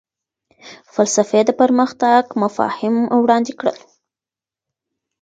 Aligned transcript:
فلسفې 0.93 1.41
د 1.45 1.49
پرمختګ 1.61 2.23
مفاهیم 2.41 2.95
وړاندې 3.21 3.53
کړل. 3.59 3.77